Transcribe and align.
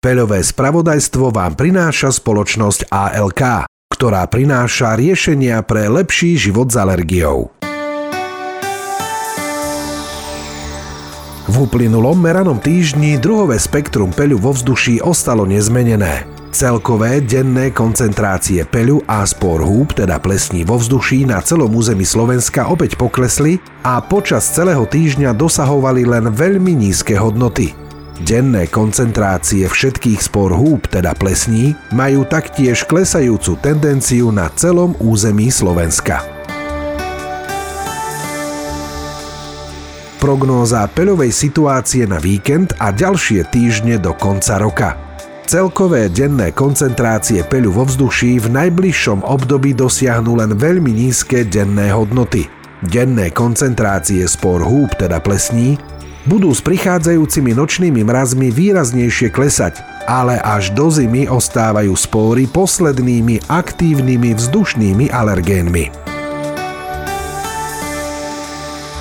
Peľové 0.00 0.40
spravodajstvo 0.40 1.28
vám 1.28 1.60
prináša 1.60 2.08
spoločnosť 2.08 2.88
ALK, 2.88 3.68
ktorá 3.92 4.24
prináša 4.32 4.96
riešenia 4.96 5.60
pre 5.60 5.92
lepší 5.92 6.40
život 6.40 6.72
s 6.72 6.80
alergiou. 6.80 7.52
V 11.52 11.54
uplynulom 11.68 12.16
meranom 12.16 12.56
týždni 12.56 13.20
druhové 13.20 13.60
spektrum 13.60 14.08
peľu 14.08 14.40
vo 14.40 14.56
vzduší 14.56 15.04
ostalo 15.04 15.44
nezmenené. 15.44 16.24
Celkové 16.48 17.20
denné 17.20 17.68
koncentrácie 17.68 18.64
peľu 18.64 19.04
a 19.04 19.20
spor 19.28 19.60
húb, 19.60 19.92
teda 19.92 20.16
plesní 20.16 20.64
vo 20.64 20.80
vzduší 20.80 21.28
na 21.28 21.44
celom 21.44 21.76
území 21.76 22.08
Slovenska 22.08 22.72
opäť 22.72 22.96
poklesli 22.96 23.60
a 23.84 24.00
počas 24.00 24.48
celého 24.48 24.88
týždňa 24.88 25.36
dosahovali 25.36 26.08
len 26.08 26.32
veľmi 26.32 26.72
nízke 26.88 27.20
hodnoty. 27.20 27.89
Denné 28.20 28.68
koncentrácie 28.68 29.64
všetkých 29.64 30.20
spor 30.20 30.52
húb, 30.52 30.84
teda 30.92 31.16
plesní, 31.16 31.72
majú 31.96 32.28
taktiež 32.28 32.84
klesajúcu 32.84 33.56
tendenciu 33.64 34.28
na 34.28 34.52
celom 34.52 34.92
území 35.00 35.48
Slovenska. 35.48 36.20
Prognóza 40.20 40.84
peľovej 40.92 41.32
situácie 41.32 42.04
na 42.04 42.20
víkend 42.20 42.76
a 42.76 42.92
ďalšie 42.92 43.48
týždne 43.48 43.96
do 43.96 44.12
konca 44.12 44.60
roka. 44.60 44.90
Celkové 45.48 46.12
denné 46.12 46.52
koncentrácie 46.52 47.40
peľu 47.48 47.72
vo 47.72 47.84
vzduší 47.88 48.36
v 48.36 48.52
najbližšom 48.52 49.24
období 49.24 49.72
dosiahnu 49.72 50.36
len 50.36 50.60
veľmi 50.60 50.92
nízke 50.92 51.48
denné 51.48 51.88
hodnoty. 51.88 52.52
Denné 52.84 53.32
koncentrácie 53.32 54.28
spor 54.28 54.60
húb, 54.60 54.92
teda 55.00 55.24
plesní, 55.24 55.80
budú 56.28 56.52
s 56.52 56.60
prichádzajúcimi 56.60 57.56
nočnými 57.56 58.04
mrazmi 58.04 58.52
výraznejšie 58.52 59.32
klesať, 59.32 59.80
ale 60.04 60.36
až 60.40 60.72
do 60.76 60.92
zimy 60.92 61.30
ostávajú 61.30 61.96
spóry 61.96 62.44
poslednými 62.50 63.48
aktívnymi 63.48 64.36
vzdušnými 64.36 65.08
alergénmi. 65.08 65.88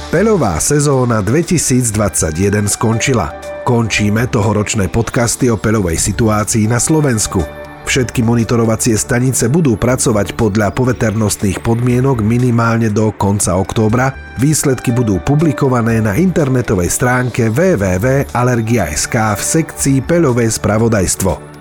Peľová 0.10 0.58
sezóna 0.58 1.22
2021 1.22 2.66
skončila. 2.66 3.30
Končíme 3.62 4.26
tohoročné 4.26 4.90
podcasty 4.90 5.54
o 5.54 5.58
peľovej 5.60 6.02
situácii 6.02 6.66
na 6.66 6.82
Slovensku– 6.82 7.46
Všetky 7.90 8.22
monitorovacie 8.22 8.94
stanice 8.94 9.50
budú 9.50 9.74
pracovať 9.74 10.38
podľa 10.38 10.70
poveternostných 10.78 11.58
podmienok 11.66 12.22
minimálne 12.22 12.94
do 12.94 13.10
konca 13.10 13.58
októbra. 13.58 14.14
Výsledky 14.38 14.94
budú 14.94 15.18
publikované 15.18 15.98
na 15.98 16.14
internetovej 16.14 16.86
stránke 16.86 17.50
www.alergia.sk 17.50 19.16
v 19.34 19.42
sekcii 19.42 19.98
Peľové 20.06 20.54
spravodajstvo. 20.54 21.59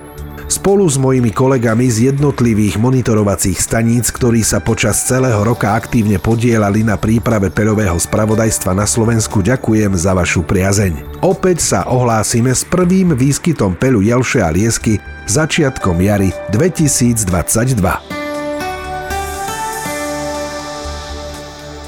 Spolu 0.68 0.84
s 0.84 1.00
mojimi 1.00 1.32
kolegami 1.32 1.88
z 1.88 2.12
jednotlivých 2.12 2.76
monitorovacích 2.76 3.56
staníc, 3.56 4.12
ktorí 4.12 4.44
sa 4.44 4.60
počas 4.60 5.00
celého 5.00 5.40
roka 5.40 5.72
aktívne 5.72 6.20
podielali 6.20 6.84
na 6.84 7.00
príprave 7.00 7.48
peľového 7.48 7.96
spravodajstva 7.96 8.76
na 8.76 8.84
Slovensku, 8.84 9.40
ďakujem 9.40 9.96
za 9.96 10.12
vašu 10.12 10.44
priazeň. 10.44 11.24
Opäť 11.24 11.64
sa 11.64 11.88
ohlásime 11.88 12.52
s 12.52 12.68
prvým 12.68 13.16
výskytom 13.16 13.80
peľu 13.80 14.04
jelše 14.04 14.44
a 14.44 14.52
liesky 14.52 15.00
začiatkom 15.24 16.04
jary 16.04 16.36
2022. 16.52 17.80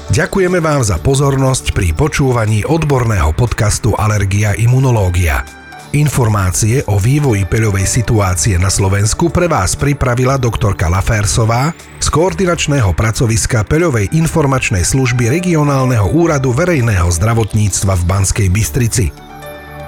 Ďakujeme 0.09 0.57
vám 0.57 0.81
za 0.81 0.97
pozornosť 0.97 1.77
pri 1.77 1.93
počúvaní 1.93 2.65
odborného 2.65 3.29
podcastu 3.37 3.93
Alergia 3.93 4.57
imunológia. 4.57 5.60
Informácie 5.91 6.87
o 6.87 6.95
vývoji 6.95 7.43
peľovej 7.43 7.83
situácie 7.83 8.55
na 8.55 8.71
Slovensku 8.71 9.27
pre 9.27 9.51
vás 9.51 9.75
pripravila 9.75 10.39
doktorka 10.39 10.87
Lafersová 10.87 11.75
z 11.99 12.07
koordinačného 12.07 12.95
pracoviska 12.95 13.67
Peľovej 13.67 14.15
informačnej 14.15 14.87
služby 14.87 15.27
regionálneho 15.27 16.15
úradu 16.15 16.55
verejného 16.55 17.11
zdravotníctva 17.11 17.99
v 17.99 18.03
Banskej 18.07 18.47
Bystrici. 18.47 19.11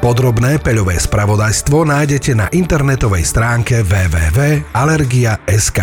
Podrobné 0.03 0.59
peľové 0.59 0.99
spravodajstvo 0.99 1.87
nájdete 1.87 2.35
na 2.35 2.51
internetovej 2.51 3.23
stránke 3.23 3.79
www.alergia.sk. 3.87 5.79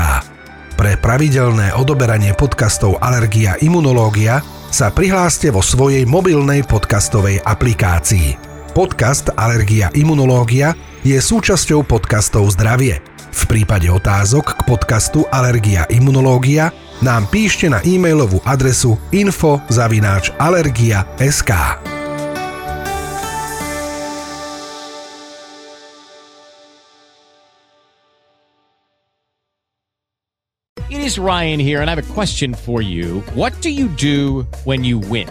Pre 0.76 0.92
pravidelné 1.00 1.72
odoberanie 1.80 2.36
podcastov 2.36 3.00
Alergia 3.00 3.56
Imunológia 3.64 4.44
sa 4.68 4.92
prihláste 4.92 5.48
vo 5.48 5.64
svojej 5.64 6.04
mobilnej 6.04 6.68
podcastovej 6.68 7.40
aplikácii. 7.40 8.49
Podcast 8.70 9.34
Alergia 9.34 9.90
Imunológia 9.98 10.78
je 11.02 11.18
súčasťou 11.18 11.82
podcastov 11.82 12.54
Zdravie. 12.54 13.02
V 13.30 13.46
prípade 13.50 13.90
otázok 13.90 14.62
k 14.62 14.66
podcastu 14.66 15.26
Alergia 15.34 15.86
Imunológia 15.90 16.70
nám 17.02 17.26
píšte 17.30 17.66
na 17.66 17.82
e-mailovú 17.82 18.38
adresu 18.46 18.94
info.alergia.sk 19.10 21.50
It 30.90 31.02
is 31.02 31.18
Ryan 31.18 31.58
here 31.58 31.82
and 31.82 31.90
I 31.90 31.94
have 31.94 32.02
a 32.02 32.14
question 32.14 32.54
for 32.54 32.82
you. 32.82 33.22
What 33.34 33.54
do 33.62 33.70
you 33.70 33.86
do 33.94 34.46
when 34.62 34.82
you 34.82 34.98
win? 34.98 35.30